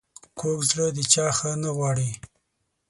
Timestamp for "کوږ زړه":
0.39-0.87